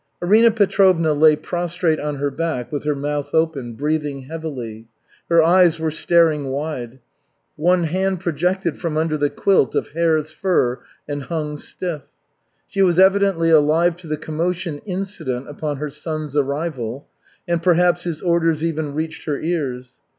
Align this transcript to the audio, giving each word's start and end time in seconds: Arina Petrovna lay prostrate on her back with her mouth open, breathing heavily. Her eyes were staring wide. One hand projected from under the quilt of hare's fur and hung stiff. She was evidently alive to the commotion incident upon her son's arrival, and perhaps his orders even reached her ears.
Arina 0.19 0.49
Petrovna 0.49 1.13
lay 1.13 1.35
prostrate 1.35 1.99
on 1.99 2.15
her 2.15 2.31
back 2.31 2.71
with 2.71 2.85
her 2.85 2.95
mouth 2.95 3.29
open, 3.35 3.73
breathing 3.73 4.23
heavily. 4.23 4.87
Her 5.29 5.43
eyes 5.43 5.79
were 5.79 5.91
staring 5.91 6.45
wide. 6.47 6.97
One 7.55 7.83
hand 7.83 8.19
projected 8.19 8.79
from 8.79 8.97
under 8.97 9.15
the 9.15 9.29
quilt 9.29 9.75
of 9.75 9.89
hare's 9.89 10.31
fur 10.31 10.79
and 11.07 11.21
hung 11.25 11.55
stiff. 11.59 12.05
She 12.67 12.81
was 12.81 12.97
evidently 12.97 13.51
alive 13.51 13.95
to 13.97 14.07
the 14.07 14.17
commotion 14.17 14.79
incident 14.85 15.47
upon 15.47 15.77
her 15.77 15.91
son's 15.91 16.35
arrival, 16.35 17.07
and 17.47 17.61
perhaps 17.61 18.03
his 18.03 18.23
orders 18.23 18.63
even 18.63 18.95
reached 18.95 19.25
her 19.25 19.39
ears. 19.39 19.99